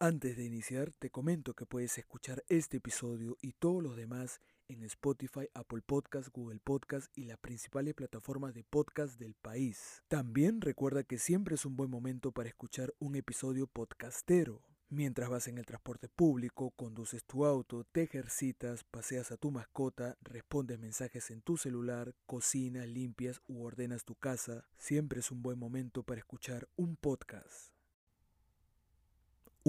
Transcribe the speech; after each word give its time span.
Antes 0.00 0.36
de 0.36 0.44
iniciar, 0.44 0.92
te 0.92 1.10
comento 1.10 1.54
que 1.54 1.66
puedes 1.66 1.98
escuchar 1.98 2.44
este 2.48 2.76
episodio 2.76 3.36
y 3.42 3.54
todos 3.54 3.82
los 3.82 3.96
demás 3.96 4.40
en 4.68 4.84
Spotify, 4.84 5.48
Apple 5.54 5.82
Podcast, 5.84 6.28
Google 6.32 6.60
Podcast 6.62 7.10
y 7.18 7.24
las 7.24 7.38
principales 7.38 7.94
plataformas 7.94 8.54
de 8.54 8.62
podcast 8.62 9.18
del 9.18 9.34
país. 9.34 10.04
También 10.06 10.60
recuerda 10.60 11.02
que 11.02 11.18
siempre 11.18 11.56
es 11.56 11.64
un 11.66 11.74
buen 11.74 11.90
momento 11.90 12.30
para 12.30 12.48
escuchar 12.48 12.94
un 13.00 13.16
episodio 13.16 13.66
podcastero. 13.66 14.62
Mientras 14.88 15.28
vas 15.30 15.48
en 15.48 15.58
el 15.58 15.66
transporte 15.66 16.08
público, 16.08 16.70
conduces 16.76 17.24
tu 17.24 17.44
auto, 17.44 17.82
te 17.82 18.02
ejercitas, 18.04 18.84
paseas 18.84 19.32
a 19.32 19.36
tu 19.36 19.50
mascota, 19.50 20.16
respondes 20.20 20.78
mensajes 20.78 21.28
en 21.32 21.42
tu 21.42 21.56
celular, 21.56 22.14
cocinas, 22.24 22.86
limpias 22.86 23.42
u 23.48 23.64
ordenas 23.64 24.04
tu 24.04 24.14
casa, 24.14 24.68
siempre 24.76 25.18
es 25.18 25.32
un 25.32 25.42
buen 25.42 25.58
momento 25.58 26.04
para 26.04 26.20
escuchar 26.20 26.68
un 26.76 26.94
podcast. 26.94 27.77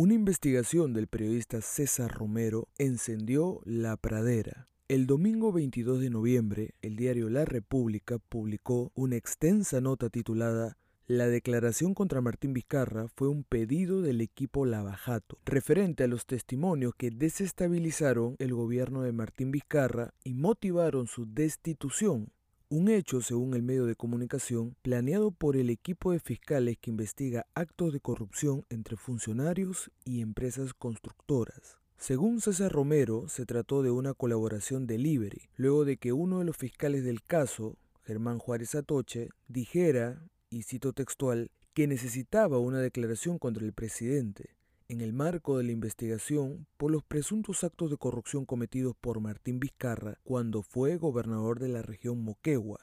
Una 0.01 0.13
investigación 0.13 0.93
del 0.93 1.07
periodista 1.07 1.59
César 1.59 2.09
Romero 2.09 2.69
encendió 2.77 3.59
la 3.65 3.97
pradera. 3.97 4.69
El 4.87 5.07
domingo 5.07 5.51
22 5.51 5.99
de 5.99 6.09
noviembre, 6.09 6.73
el 6.81 6.95
diario 6.95 7.29
La 7.29 7.43
República 7.43 8.17
publicó 8.17 8.93
una 8.95 9.17
extensa 9.17 9.81
nota 9.81 10.09
titulada 10.09 10.77
la 11.05 11.27
declaración 11.27 11.95
contra 11.95 12.21
Martín 12.21 12.53
Vizcarra 12.53 13.07
fue 13.15 13.27
un 13.27 13.43
pedido 13.43 14.01
del 14.01 14.21
equipo 14.21 14.65
Lavajato, 14.65 15.39
referente 15.43 16.03
a 16.03 16.07
los 16.07 16.27
testimonios 16.27 16.93
que 16.95 17.09
desestabilizaron 17.09 18.35
el 18.37 18.53
gobierno 18.53 19.01
de 19.01 19.11
Martín 19.11 19.51
Vizcarra 19.51 20.13
y 20.23 20.33
motivaron 20.35 21.07
su 21.07 21.25
destitución. 21.25 22.31
Un 22.71 22.87
hecho, 22.87 23.19
según 23.21 23.55
el 23.55 23.63
medio 23.63 23.87
de 23.87 23.95
comunicación, 23.95 24.75
planeado 24.83 25.31
por 25.31 25.57
el 25.57 25.71
equipo 25.71 26.11
de 26.11 26.19
fiscales 26.19 26.77
que 26.79 26.91
investiga 26.91 27.47
actos 27.55 27.91
de 27.91 27.99
corrupción 27.99 28.63
entre 28.69 28.95
funcionarios 28.95 29.89
y 30.05 30.21
empresas 30.21 30.75
constructoras. 30.75 31.79
Según 31.97 32.41
César 32.41 32.71
Romero, 32.71 33.27
se 33.27 33.47
trató 33.47 33.81
de 33.81 33.89
una 33.89 34.13
colaboración 34.13 34.85
delivery, 34.85 35.49
luego 35.55 35.83
de 35.83 35.97
que 35.97 36.13
uno 36.13 36.37
de 36.37 36.45
los 36.45 36.57
fiscales 36.57 37.03
del 37.03 37.23
caso, 37.23 37.75
Germán 38.03 38.37
Juárez 38.37 38.75
Atoche, 38.75 39.29
dijera, 39.47 40.21
y 40.51 40.61
cito 40.61 40.93
textual, 40.93 41.49
que 41.73 41.87
necesitaba 41.87 42.59
una 42.59 42.81
declaración 42.81 43.39
contra 43.39 43.65
el 43.65 43.73
presidente 43.73 44.58
en 44.89 45.01
el 45.01 45.13
marco 45.13 45.55
de 45.57 45.63
la 45.63 45.71
investigación 45.71 46.65
por 46.75 46.89
los 46.89 47.03
presuntos 47.03 47.63
actos 47.63 47.91
de 47.91 47.97
corrupción 47.97 48.45
cometidos 48.45 48.95
por 48.99 49.19
Martín 49.19 49.59
Vizcarra 49.59 50.17
cuando 50.23 50.63
fue 50.63 50.97
gobernador 50.97 51.59
de 51.59 51.69
la 51.69 51.83
región 51.83 52.23
Moquegua. 52.23 52.79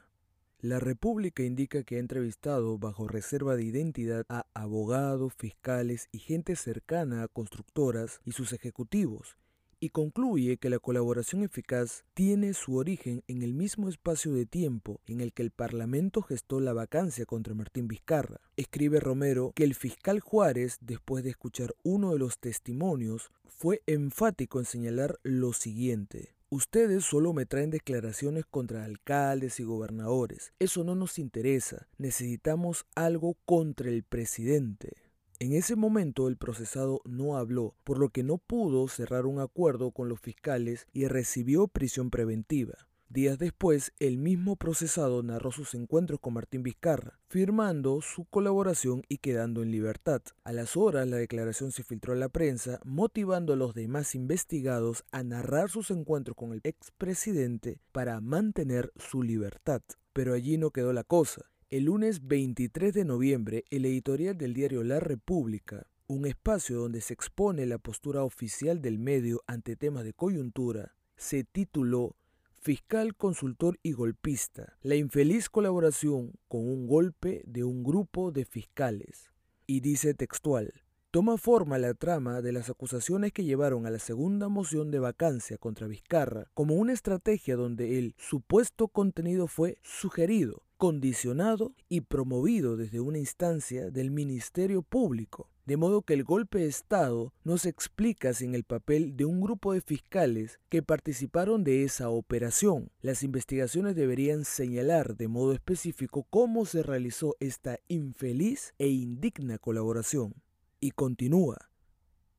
La 0.60 0.78
República 0.78 1.42
indica 1.42 1.82
que 1.82 1.96
ha 1.96 1.98
entrevistado 1.98 2.78
bajo 2.78 3.08
reserva 3.08 3.56
de 3.56 3.64
identidad 3.64 4.24
a 4.28 4.46
abogados, 4.54 5.34
fiscales 5.34 6.08
y 6.12 6.20
gente 6.20 6.54
cercana 6.54 7.24
a 7.24 7.28
constructoras 7.28 8.20
y 8.24 8.32
sus 8.32 8.52
ejecutivos, 8.52 9.36
y 9.80 9.90
concluye 9.90 10.56
que 10.56 10.70
la 10.70 10.78
colaboración 10.78 11.42
eficaz 11.42 12.04
tiene 12.14 12.54
su 12.54 12.76
origen 12.76 13.22
en 13.28 13.42
el 13.42 13.54
mismo 13.54 13.88
espacio 13.88 14.32
de 14.32 14.46
tiempo 14.46 15.00
en 15.06 15.20
el 15.20 15.32
que 15.32 15.42
el 15.42 15.50
Parlamento 15.50 16.22
gestó 16.22 16.60
la 16.60 16.72
vacancia 16.72 17.26
contra 17.26 17.54
Martín 17.54 17.88
Vizcarra. 17.88 18.40
Escribe 18.56 19.00
Romero 19.00 19.52
que 19.54 19.64
el 19.64 19.74
fiscal 19.74 20.20
Juárez, 20.20 20.78
después 20.80 21.24
de 21.24 21.30
escuchar 21.30 21.74
uno 21.82 22.12
de 22.12 22.18
los 22.18 22.38
testimonios, 22.38 23.30
fue 23.44 23.82
enfático 23.86 24.58
en 24.58 24.64
señalar 24.64 25.18
lo 25.22 25.52
siguiente. 25.52 26.36
Ustedes 26.48 27.04
solo 27.04 27.32
me 27.32 27.44
traen 27.44 27.70
declaraciones 27.70 28.44
contra 28.46 28.84
alcaldes 28.84 29.58
y 29.58 29.64
gobernadores. 29.64 30.52
Eso 30.60 30.84
no 30.84 30.94
nos 30.94 31.18
interesa. 31.18 31.88
Necesitamos 31.98 32.86
algo 32.94 33.36
contra 33.44 33.88
el 33.88 34.04
presidente. 34.04 35.05
En 35.38 35.52
ese 35.52 35.76
momento 35.76 36.28
el 36.28 36.38
procesado 36.38 37.02
no 37.04 37.36
habló, 37.36 37.74
por 37.84 37.98
lo 37.98 38.08
que 38.08 38.22
no 38.22 38.38
pudo 38.38 38.88
cerrar 38.88 39.26
un 39.26 39.38
acuerdo 39.38 39.90
con 39.90 40.08
los 40.08 40.18
fiscales 40.18 40.86
y 40.94 41.08
recibió 41.08 41.68
prisión 41.68 42.08
preventiva. 42.08 42.88
Días 43.10 43.38
después, 43.38 43.92
el 44.00 44.16
mismo 44.16 44.56
procesado 44.56 45.22
narró 45.22 45.52
sus 45.52 45.74
encuentros 45.74 46.20
con 46.20 46.32
Martín 46.32 46.62
Vizcarra, 46.62 47.20
firmando 47.28 48.00
su 48.00 48.24
colaboración 48.24 49.02
y 49.08 49.18
quedando 49.18 49.62
en 49.62 49.70
libertad. 49.70 50.22
A 50.42 50.52
las 50.52 50.74
horas, 50.74 51.06
la 51.06 51.18
declaración 51.18 51.70
se 51.70 51.84
filtró 51.84 52.14
a 52.14 52.16
la 52.16 52.30
prensa, 52.30 52.80
motivando 52.84 53.52
a 53.52 53.56
los 53.56 53.74
demás 53.74 54.14
investigados 54.14 55.04
a 55.12 55.22
narrar 55.22 55.68
sus 55.68 55.90
encuentros 55.90 56.34
con 56.34 56.52
el 56.52 56.60
expresidente 56.64 57.78
para 57.92 58.22
mantener 58.22 58.90
su 58.96 59.22
libertad. 59.22 59.82
Pero 60.14 60.32
allí 60.32 60.56
no 60.56 60.70
quedó 60.70 60.94
la 60.94 61.04
cosa. 61.04 61.42
El 61.68 61.86
lunes 61.86 62.28
23 62.28 62.94
de 62.94 63.04
noviembre, 63.04 63.64
el 63.70 63.86
editorial 63.86 64.38
del 64.38 64.54
diario 64.54 64.84
La 64.84 65.00
República, 65.00 65.88
un 66.06 66.24
espacio 66.24 66.78
donde 66.78 67.00
se 67.00 67.12
expone 67.12 67.66
la 67.66 67.78
postura 67.78 68.22
oficial 68.22 68.80
del 68.80 69.00
medio 69.00 69.42
ante 69.48 69.74
temas 69.74 70.04
de 70.04 70.12
coyuntura, 70.12 70.94
se 71.16 71.42
tituló 71.42 72.14
Fiscal, 72.54 73.16
consultor 73.16 73.80
y 73.82 73.94
golpista, 73.94 74.76
la 74.80 74.94
infeliz 74.94 75.50
colaboración 75.50 76.34
con 76.46 76.60
un 76.60 76.86
golpe 76.86 77.42
de 77.48 77.64
un 77.64 77.82
grupo 77.82 78.30
de 78.30 78.44
fiscales. 78.44 79.32
Y 79.66 79.80
dice 79.80 80.14
textual, 80.14 80.72
toma 81.10 81.36
forma 81.36 81.78
la 81.78 81.94
trama 81.94 82.42
de 82.42 82.52
las 82.52 82.70
acusaciones 82.70 83.32
que 83.32 83.42
llevaron 83.42 83.86
a 83.86 83.90
la 83.90 83.98
segunda 83.98 84.48
moción 84.48 84.92
de 84.92 85.00
vacancia 85.00 85.58
contra 85.58 85.88
Vizcarra 85.88 86.48
como 86.54 86.76
una 86.76 86.92
estrategia 86.92 87.56
donde 87.56 87.98
el 87.98 88.14
supuesto 88.18 88.86
contenido 88.86 89.48
fue 89.48 89.78
sugerido 89.82 90.62
condicionado 90.76 91.74
y 91.88 92.02
promovido 92.02 92.76
desde 92.76 93.00
una 93.00 93.18
instancia 93.18 93.90
del 93.90 94.10
Ministerio 94.10 94.82
Público, 94.82 95.48
de 95.64 95.76
modo 95.76 96.02
que 96.02 96.14
el 96.14 96.22
golpe 96.22 96.60
de 96.60 96.66
Estado 96.66 97.32
no 97.44 97.58
se 97.58 97.68
explica 97.68 98.32
sin 98.32 98.54
el 98.54 98.64
papel 98.64 99.16
de 99.16 99.24
un 99.24 99.40
grupo 99.40 99.72
de 99.72 99.80
fiscales 99.80 100.60
que 100.68 100.82
participaron 100.82 101.64
de 101.64 101.82
esa 101.82 102.08
operación. 102.08 102.90
Las 103.00 103.22
investigaciones 103.22 103.96
deberían 103.96 104.44
señalar 104.44 105.16
de 105.16 105.28
modo 105.28 105.52
específico 105.52 106.26
cómo 106.30 106.66
se 106.66 106.82
realizó 106.82 107.36
esta 107.40 107.80
infeliz 107.88 108.74
e 108.78 108.88
indigna 108.88 109.58
colaboración. 109.58 110.34
Y 110.78 110.92
continúa. 110.92 111.70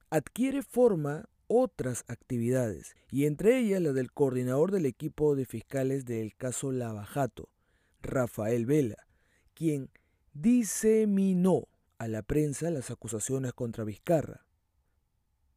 Adquiere 0.10 0.64
forma 0.64 1.28
otras 1.48 2.06
actividades, 2.08 2.96
y 3.10 3.26
entre 3.26 3.58
ellas 3.58 3.82
la 3.82 3.94
del 3.94 4.12
coordinador 4.12 4.72
del 4.72 4.86
equipo 4.86 5.36
de 5.36 5.46
fiscales 5.46 6.06
del 6.06 6.36
caso 6.36 6.72
Lavajato, 6.72 7.50
Rafael 8.02 8.66
Vela, 8.66 9.08
quien 9.54 9.90
diseminó 10.34 11.68
a 11.98 12.08
la 12.08 12.22
prensa 12.22 12.70
las 12.70 12.92
acusaciones 12.92 13.54
contra 13.54 13.84
Vizcarra. 13.84 14.46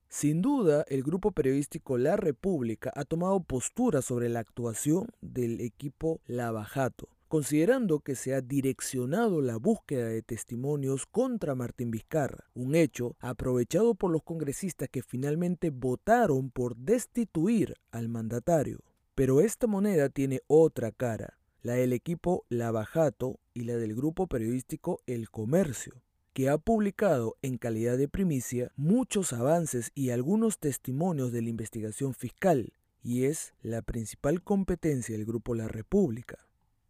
Sin 0.08 0.42
duda, 0.42 0.84
el 0.88 1.02
grupo 1.02 1.30
periodístico 1.30 1.96
La 1.96 2.16
República 2.16 2.92
ha 2.96 3.04
tomado 3.04 3.40
postura 3.40 4.02
sobre 4.02 4.28
la 4.28 4.40
actuación 4.40 5.06
del 5.20 5.60
equipo 5.60 6.20
Lavajato, 6.26 7.08
considerando 7.28 8.00
que 8.00 8.16
se 8.16 8.34
ha 8.34 8.40
direccionado 8.40 9.40
la 9.40 9.56
búsqueda 9.56 10.08
de 10.08 10.22
testimonios 10.22 11.06
contra 11.06 11.54
Martín 11.54 11.92
Vizcarra, 11.92 12.50
un 12.54 12.74
hecho 12.74 13.14
aprovechado 13.20 13.94
por 13.94 14.10
los 14.10 14.24
congresistas 14.24 14.88
que 14.88 15.02
finalmente 15.02 15.70
votaron 15.70 16.50
por 16.50 16.74
destituir 16.76 17.76
al 17.92 18.08
mandatario. 18.08 18.80
Pero 19.14 19.40
esta 19.40 19.68
moneda 19.68 20.08
tiene 20.08 20.40
otra 20.48 20.90
cara 20.90 21.39
la 21.62 21.74
del 21.74 21.92
equipo 21.92 22.44
Lavajato 22.48 23.38
y 23.54 23.64
la 23.64 23.76
del 23.76 23.94
grupo 23.94 24.26
periodístico 24.26 25.00
El 25.06 25.30
Comercio, 25.30 26.02
que 26.32 26.48
ha 26.48 26.58
publicado 26.58 27.36
en 27.42 27.58
calidad 27.58 27.98
de 27.98 28.08
primicia 28.08 28.72
muchos 28.76 29.32
avances 29.32 29.90
y 29.94 30.10
algunos 30.10 30.58
testimonios 30.58 31.32
de 31.32 31.42
la 31.42 31.50
investigación 31.50 32.14
fiscal, 32.14 32.72
y 33.02 33.24
es 33.24 33.52
la 33.62 33.82
principal 33.82 34.42
competencia 34.42 35.16
del 35.16 35.26
grupo 35.26 35.54
La 35.54 35.68
República. 35.68 36.38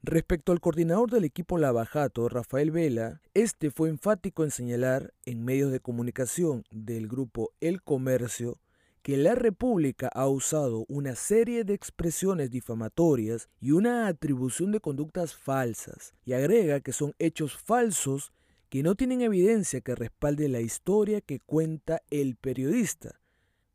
Respecto 0.03 0.53
al 0.53 0.61
coordinador 0.61 1.11
del 1.11 1.25
equipo 1.25 1.59
Lavajato, 1.59 2.29
Rafael 2.29 2.71
Vela, 2.71 3.21
este 3.35 3.71
fue 3.71 3.91
enfático 3.91 4.45
en 4.45 4.51
señalar 4.51 5.13
en 5.27 5.45
medios 5.45 5.73
de 5.73 5.81
comunicación 5.81 6.65
del 6.71 7.07
grupo 7.07 7.53
El 7.61 7.83
Comercio 7.83 8.59
que 9.03 9.17
la 9.17 9.35
República 9.35 10.09
ha 10.09 10.29
usado 10.29 10.85
una 10.89 11.15
serie 11.15 11.65
de 11.65 11.75
expresiones 11.75 12.51
difamatorias 12.51 13.49
y 13.61 13.73
una 13.73 14.07
atribución 14.07 14.73
de 14.73 14.81
conductas 14.81 15.35
falsas, 15.35 16.15
y 16.25 16.35
agrega 16.35 16.81
que 16.81 16.93
son 16.93 17.15
hechos 17.19 17.57
falsos 17.57 18.33
que 18.69 18.83
no 18.83 18.95
tienen 18.95 19.21
evidencia 19.23 19.81
que 19.81 19.95
respalde 19.95 20.49
la 20.49 20.61
historia 20.61 21.21
que 21.21 21.41
cuenta 21.41 22.03
el 22.11 22.37
periodista. 22.37 23.21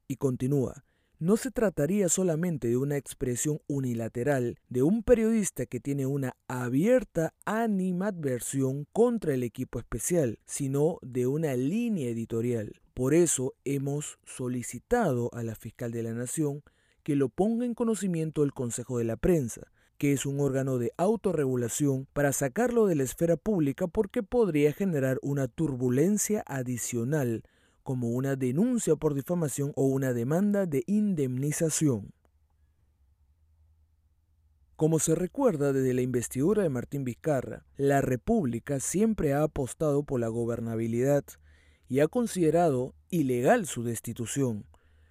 Y 0.07 0.17
continúa, 0.17 0.85
no 1.19 1.37
se 1.37 1.51
trataría 1.51 2.09
solamente 2.09 2.67
de 2.67 2.77
una 2.77 2.97
expresión 2.97 3.59
unilateral 3.67 4.57
de 4.69 4.83
un 4.83 5.03
periodista 5.03 5.65
que 5.65 5.79
tiene 5.79 6.05
una 6.05 6.35
abierta 6.47 7.33
animadversión 7.45 8.87
contra 8.91 9.33
el 9.33 9.43
equipo 9.43 9.79
especial, 9.79 10.39
sino 10.45 10.97
de 11.01 11.27
una 11.27 11.55
línea 11.55 12.09
editorial. 12.09 12.81
Por 12.93 13.13
eso 13.13 13.53
hemos 13.65 14.19
solicitado 14.23 15.29
a 15.33 15.43
la 15.43 15.55
fiscal 15.55 15.91
de 15.91 16.03
la 16.03 16.13
Nación 16.13 16.63
que 17.03 17.15
lo 17.15 17.29
ponga 17.29 17.65
en 17.65 17.73
conocimiento 17.73 18.41
del 18.41 18.53
Consejo 18.53 18.97
de 18.97 19.03
la 19.03 19.17
Prensa, 19.17 19.67
que 19.97 20.11
es 20.11 20.25
un 20.25 20.39
órgano 20.39 20.77
de 20.77 20.91
autorregulación, 20.97 22.07
para 22.13 22.33
sacarlo 22.33 22.87
de 22.87 22.95
la 22.95 23.03
esfera 23.03 23.37
pública 23.37 23.87
porque 23.87 24.23
podría 24.23 24.73
generar 24.73 25.19
una 25.21 25.47
turbulencia 25.47 26.43
adicional 26.47 27.43
como 27.85 28.09
una 28.09 28.35
denuncia 28.35 28.95
por 28.95 29.13
difamación 29.13 29.71
o 29.75 29.85
una 29.85 30.11
demanda 30.11 30.65
de 30.65 30.83
indemnización. 30.87 32.11
Como 34.75 34.97
se 34.97 35.13
recuerda 35.13 35.71
desde 35.71 35.93
la 35.93 36.01
investidura 36.01 36.63
de 36.63 36.69
Martín 36.69 37.03
Vizcarra, 37.03 37.63
la 37.77 38.01
República 38.01 38.79
siempre 38.79 39.33
ha 39.33 39.43
apostado 39.43 40.01
por 40.01 40.19
la 40.19 40.29
gobernabilidad 40.29 41.25
y 41.87 41.99
ha 41.99 42.07
considerado 42.07 42.95
ilegal 43.11 43.67
su 43.67 43.83
destitución, 43.83 44.65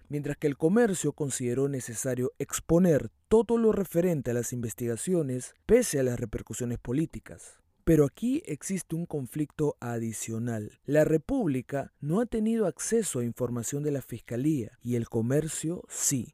mientras 0.09 0.35
que 0.35 0.47
el 0.47 0.57
comercio 0.57 1.13
consideró 1.13 1.69
necesario 1.69 2.33
exponer 2.39 3.09
todo 3.29 3.57
lo 3.57 3.71
referente 3.71 4.31
a 4.31 4.33
las 4.33 4.51
investigaciones 4.51 5.53
pese 5.65 6.01
a 6.01 6.03
las 6.03 6.19
repercusiones 6.19 6.77
políticas. 6.77 7.61
Pero 7.85 8.05
aquí 8.05 8.41
existe 8.47 8.95
un 8.95 9.05
conflicto 9.05 9.77
adicional. 9.79 10.79
La 10.85 11.03
República 11.05 11.93
no 12.01 12.19
ha 12.19 12.25
tenido 12.25 12.65
acceso 12.65 13.19
a 13.19 13.23
información 13.23 13.83
de 13.83 13.91
la 13.91 14.01
Fiscalía 14.01 14.71
y 14.81 14.95
el 14.95 15.07
comercio 15.07 15.83
sí. 15.87 16.33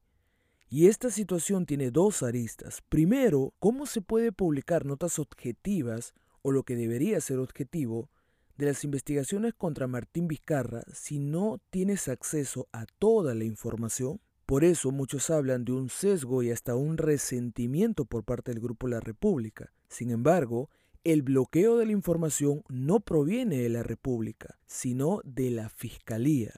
Y 0.70 0.88
esta 0.88 1.12
situación 1.12 1.66
tiene 1.66 1.92
dos 1.92 2.24
aristas. 2.24 2.82
Primero, 2.88 3.54
¿cómo 3.60 3.86
se 3.86 4.00
puede 4.00 4.32
publicar 4.32 4.86
notas 4.86 5.20
objetivas 5.20 6.14
o 6.42 6.54
lo 6.54 6.64
que 6.64 6.78
debería 6.78 7.20
ser 7.20 7.40
objetivo 7.40 8.10
de 8.58 8.68
las 8.68 8.86
investigaciones 8.86 9.54
contra 9.54 9.88
Martín 9.88 10.30
Vizcarra 10.30 10.84
si 10.94 11.20
no 11.20 11.60
tienes 11.70 12.08
acceso 12.08 12.70
a 12.72 12.86
toda 12.98 13.36
la 13.36 13.44
información? 13.44 14.22
Por 14.46 14.64
eso 14.64 14.92
muchos 14.92 15.30
hablan 15.30 15.66
de 15.66 15.74
un 15.74 15.90
sesgo 15.90 16.44
y 16.44 16.52
hasta 16.52 16.76
un 16.76 16.98
resentimiento 16.98 18.06
por 18.06 18.24
parte 18.24 18.52
del 18.52 18.62
Grupo 18.62 18.88
La 18.88 19.02
República. 19.02 19.74
Sin 19.90 20.12
embargo, 20.12 20.70
el 21.04 21.24
bloqueo 21.24 21.78
de 21.78 21.86
la 21.88 21.92
información 21.94 22.64
no 22.70 23.00
proviene 23.00 23.58
de 23.58 23.70
la 23.70 23.84
República, 23.84 24.60
sino 24.68 25.22
de 25.24 25.50
la 25.50 25.70
Fiscalía. 25.70 26.54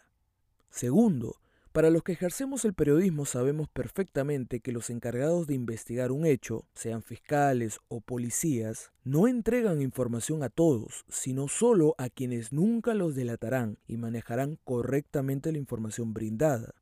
Segundo, 0.70 1.38
para 1.72 1.90
los 1.90 2.04
que 2.04 2.12
ejercemos 2.12 2.66
el 2.66 2.74
periodismo 2.74 3.26
sabemos 3.26 3.68
perfectamente 3.68 4.60
que 4.60 4.72
los 4.72 4.90
encargados 4.90 5.48
de 5.48 5.56
investigar 5.56 6.12
un 6.12 6.26
hecho, 6.26 6.68
sean 6.76 7.02
fiscales 7.02 7.80
o 7.88 8.02
policías, 8.02 8.92
no 9.04 9.28
entregan 9.28 9.82
información 9.82 10.44
a 10.44 10.50
todos, 10.50 11.06
sino 11.10 11.48
solo 11.48 11.96
a 11.98 12.10
quienes 12.10 12.54
nunca 12.54 12.94
los 12.94 13.16
delatarán 13.16 13.80
y 13.88 13.98
manejarán 13.98 14.60
correctamente 14.64 15.52
la 15.52 15.58
información 15.58 16.14
brindada. 16.14 16.76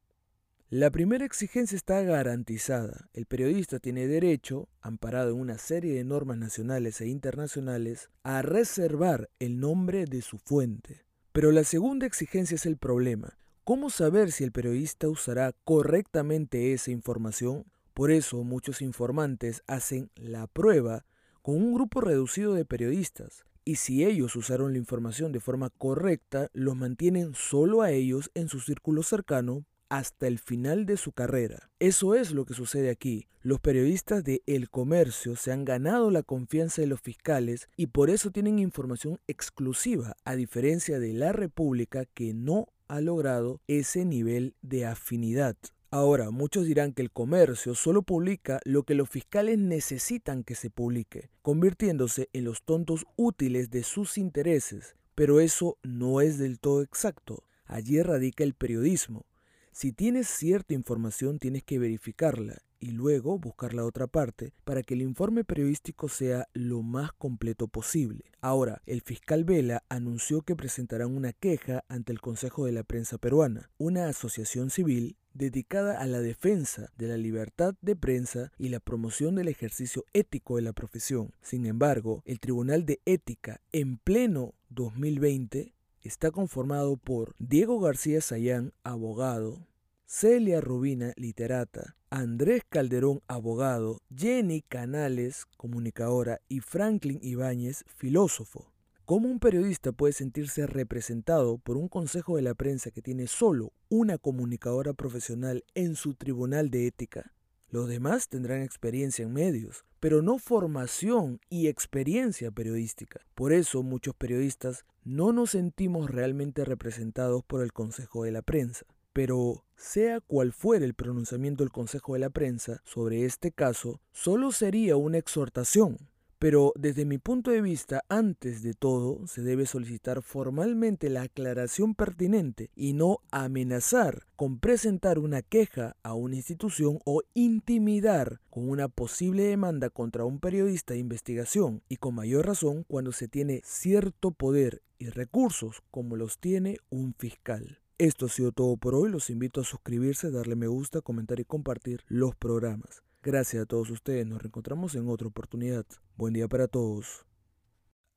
La 0.73 0.89
primera 0.89 1.25
exigencia 1.25 1.75
está 1.75 2.01
garantizada. 2.01 3.09
El 3.11 3.25
periodista 3.25 3.79
tiene 3.79 4.07
derecho, 4.07 4.69
amparado 4.79 5.31
en 5.31 5.41
una 5.41 5.57
serie 5.57 5.93
de 5.95 6.05
normas 6.05 6.37
nacionales 6.37 7.01
e 7.01 7.09
internacionales, 7.09 8.09
a 8.23 8.41
reservar 8.41 9.29
el 9.39 9.59
nombre 9.59 10.05
de 10.05 10.21
su 10.21 10.37
fuente. 10.37 11.03
Pero 11.33 11.51
la 11.51 11.65
segunda 11.65 12.05
exigencia 12.05 12.55
es 12.55 12.65
el 12.65 12.77
problema. 12.77 13.37
¿Cómo 13.65 13.89
saber 13.89 14.31
si 14.31 14.45
el 14.45 14.53
periodista 14.53 15.09
usará 15.09 15.51
correctamente 15.65 16.71
esa 16.71 16.89
información? 16.89 17.65
Por 17.93 18.09
eso 18.09 18.41
muchos 18.45 18.81
informantes 18.81 19.63
hacen 19.67 20.09
la 20.15 20.47
prueba 20.47 21.03
con 21.41 21.57
un 21.57 21.73
grupo 21.73 21.99
reducido 21.99 22.53
de 22.53 22.63
periodistas, 22.63 23.43
y 23.65 23.75
si 23.75 24.05
ellos 24.05 24.37
usaron 24.37 24.71
la 24.71 24.77
información 24.77 25.33
de 25.33 25.41
forma 25.41 25.69
correcta, 25.69 26.49
los 26.53 26.77
mantienen 26.77 27.33
solo 27.35 27.81
a 27.81 27.91
ellos 27.91 28.31
en 28.35 28.47
su 28.47 28.61
círculo 28.61 29.03
cercano 29.03 29.65
hasta 29.91 30.25
el 30.25 30.39
final 30.39 30.85
de 30.85 30.95
su 30.95 31.11
carrera. 31.11 31.69
Eso 31.77 32.15
es 32.15 32.31
lo 32.31 32.45
que 32.45 32.53
sucede 32.53 32.89
aquí. 32.89 33.27
Los 33.41 33.59
periodistas 33.59 34.23
de 34.23 34.41
El 34.45 34.69
Comercio 34.69 35.35
se 35.35 35.51
han 35.51 35.65
ganado 35.65 36.11
la 36.11 36.23
confianza 36.23 36.81
de 36.81 36.87
los 36.87 37.01
fiscales 37.01 37.67
y 37.75 37.87
por 37.87 38.09
eso 38.09 38.31
tienen 38.31 38.57
información 38.57 39.19
exclusiva, 39.27 40.15
a 40.23 40.37
diferencia 40.37 40.97
de 40.97 41.11
la 41.11 41.33
República 41.33 42.05
que 42.05 42.33
no 42.33 42.69
ha 42.87 43.01
logrado 43.01 43.59
ese 43.67 44.05
nivel 44.05 44.55
de 44.61 44.85
afinidad. 44.85 45.57
Ahora, 45.89 46.31
muchos 46.31 46.65
dirán 46.65 46.93
que 46.93 47.01
el 47.01 47.11
comercio 47.11 47.75
solo 47.75 48.01
publica 48.01 48.61
lo 48.63 48.83
que 48.83 48.95
los 48.95 49.09
fiscales 49.09 49.59
necesitan 49.59 50.45
que 50.45 50.55
se 50.55 50.69
publique, 50.69 51.29
convirtiéndose 51.41 52.29
en 52.31 52.45
los 52.45 52.63
tontos 52.63 53.05
útiles 53.17 53.69
de 53.71 53.83
sus 53.83 54.17
intereses, 54.17 54.95
pero 55.15 55.41
eso 55.41 55.77
no 55.83 56.21
es 56.21 56.37
del 56.37 56.61
todo 56.61 56.81
exacto. 56.81 57.43
Allí 57.65 58.01
radica 58.01 58.45
el 58.45 58.53
periodismo. 58.53 59.25
Si 59.71 59.93
tienes 59.93 60.27
cierta 60.27 60.73
información 60.73 61.39
tienes 61.39 61.63
que 61.63 61.79
verificarla 61.79 62.57
y 62.81 62.91
luego 62.91 63.37
buscar 63.37 63.73
la 63.73 63.85
otra 63.85 64.07
parte 64.07 64.53
para 64.65 64.83
que 64.83 64.95
el 64.95 65.01
informe 65.01 65.43
periodístico 65.43 66.09
sea 66.09 66.47
lo 66.53 66.81
más 66.81 67.13
completo 67.13 67.67
posible. 67.67 68.25
Ahora, 68.41 68.81
el 68.85 69.01
fiscal 69.01 69.45
Vela 69.45 69.83
anunció 69.87 70.41
que 70.41 70.55
presentarán 70.55 71.15
una 71.15 71.31
queja 71.31 71.85
ante 71.87 72.11
el 72.11 72.19
Consejo 72.19 72.65
de 72.65 72.73
la 72.73 72.83
Prensa 72.83 73.17
Peruana, 73.17 73.69
una 73.77 74.07
asociación 74.07 74.71
civil 74.71 75.15
dedicada 75.33 75.99
a 75.99 76.05
la 76.07 76.19
defensa 76.19 76.91
de 76.97 77.07
la 77.07 77.17
libertad 77.17 77.75
de 77.81 77.95
prensa 77.95 78.51
y 78.57 78.69
la 78.69 78.79
promoción 78.79 79.35
del 79.35 79.47
ejercicio 79.47 80.03
ético 80.11 80.57
de 80.57 80.63
la 80.63 80.73
profesión. 80.73 81.33
Sin 81.41 81.65
embargo, 81.65 82.23
el 82.25 82.39
Tribunal 82.39 82.85
de 82.85 82.99
Ética 83.05 83.61
en 83.71 83.97
pleno 83.97 84.53
2020 84.69 85.73
está 86.07 86.31
conformado 86.31 86.97
por 86.97 87.35
Diego 87.39 87.79
García 87.79 88.21
Sayán, 88.21 88.73
abogado, 88.83 89.67
Celia 90.05 90.59
Rubina, 90.59 91.13
literata, 91.15 91.95
Andrés 92.09 92.63
Calderón, 92.67 93.21
abogado, 93.27 94.01
Jenny 94.13 94.61
Canales, 94.61 95.45
comunicadora, 95.55 96.41
y 96.49 96.59
Franklin 96.59 97.19
Ibáñez, 97.21 97.85
filósofo. 97.95 98.71
¿Cómo 99.05 99.29
un 99.29 99.39
periodista 99.39 99.91
puede 99.91 100.13
sentirse 100.13 100.67
representado 100.67 101.57
por 101.57 101.77
un 101.77 101.87
consejo 101.87 102.35
de 102.35 102.41
la 102.41 102.53
prensa 102.53 102.91
que 102.91 103.01
tiene 103.01 103.27
solo 103.27 103.71
una 103.89 104.17
comunicadora 104.17 104.93
profesional 104.93 105.63
en 105.73 105.95
su 105.95 106.13
tribunal 106.13 106.69
de 106.69 106.87
ética? 106.87 107.33
Los 107.69 107.87
demás 107.87 108.27
tendrán 108.27 108.61
experiencia 108.61 109.23
en 109.23 109.31
medios, 109.31 109.85
pero 110.01 110.23
no 110.23 110.39
formación 110.39 111.39
y 111.47 111.67
experiencia 111.67 112.51
periodística. 112.51 113.21
Por 113.35 113.53
eso 113.53 113.83
muchos 113.83 114.15
periodistas 114.15 114.83
no 115.03 115.31
nos 115.31 115.51
sentimos 115.51 116.09
realmente 116.09 116.65
representados 116.65 117.43
por 117.43 117.61
el 117.61 117.71
Consejo 117.71 118.23
de 118.23 118.31
la 118.31 118.41
Prensa. 118.41 118.85
Pero 119.13 119.63
sea 119.75 120.19
cual 120.19 120.53
fuera 120.53 120.85
el 120.85 120.95
pronunciamiento 120.95 121.63
del 121.63 121.71
Consejo 121.71 122.13
de 122.13 122.19
la 122.19 122.31
Prensa 122.31 122.81
sobre 122.83 123.25
este 123.25 123.51
caso, 123.51 124.01
solo 124.11 124.51
sería 124.51 124.95
una 124.95 125.19
exhortación. 125.19 126.10
Pero 126.41 126.73
desde 126.75 127.05
mi 127.05 127.19
punto 127.19 127.51
de 127.51 127.61
vista, 127.61 128.03
antes 128.09 128.63
de 128.63 128.73
todo, 128.73 129.27
se 129.27 129.43
debe 129.43 129.67
solicitar 129.67 130.23
formalmente 130.23 131.11
la 131.11 131.21
aclaración 131.21 131.93
pertinente 131.93 132.71
y 132.75 132.93
no 132.93 133.19
amenazar 133.29 134.25
con 134.35 134.57
presentar 134.57 135.19
una 135.19 135.43
queja 135.43 135.95
a 136.01 136.15
una 136.15 136.37
institución 136.37 136.97
o 137.05 137.21
intimidar 137.35 138.41
con 138.49 138.67
una 138.67 138.87
posible 138.87 139.43
demanda 139.43 139.91
contra 139.91 140.25
un 140.25 140.39
periodista 140.39 140.95
de 140.95 141.01
investigación 141.01 141.83
y 141.87 141.97
con 141.97 142.15
mayor 142.15 142.47
razón 142.47 142.85
cuando 142.87 143.11
se 143.11 143.27
tiene 143.27 143.61
cierto 143.63 144.31
poder 144.31 144.81
y 144.97 145.09
recursos 145.09 145.83
como 145.91 146.15
los 146.15 146.39
tiene 146.39 146.77
un 146.89 147.13
fiscal. 147.13 147.81
Esto 147.99 148.25
ha 148.25 148.29
sido 148.29 148.51
todo 148.51 148.77
por 148.77 148.95
hoy. 148.95 149.11
Los 149.11 149.29
invito 149.29 149.61
a 149.61 149.63
suscribirse, 149.63 150.31
darle 150.31 150.55
me 150.55 150.65
gusta, 150.65 151.01
comentar 151.01 151.39
y 151.39 151.45
compartir 151.45 152.01
los 152.07 152.35
programas. 152.35 153.03
Gracias 153.23 153.61
a 153.61 153.65
todos 153.67 153.91
ustedes. 153.91 154.25
Nos 154.25 154.41
reencontramos 154.41 154.95
en 154.95 155.07
otra 155.07 155.27
oportunidad. 155.27 155.85
Buen 156.17 156.33
día 156.33 156.47
para 156.47 156.67
todos. 156.67 157.27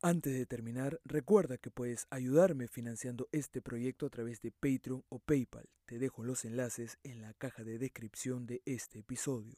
Antes 0.00 0.32
de 0.32 0.46
terminar, 0.46 0.98
recuerda 1.04 1.58
que 1.58 1.70
puedes 1.70 2.06
ayudarme 2.08 2.68
financiando 2.68 3.28
este 3.30 3.60
proyecto 3.60 4.06
a 4.06 4.10
través 4.10 4.40
de 4.40 4.50
Patreon 4.50 5.04
o 5.10 5.18
PayPal. 5.18 5.68
Te 5.84 5.98
dejo 5.98 6.24
los 6.24 6.46
enlaces 6.46 6.98
en 7.02 7.20
la 7.20 7.34
caja 7.34 7.64
de 7.64 7.78
descripción 7.78 8.46
de 8.46 8.62
este 8.64 9.00
episodio. 9.00 9.56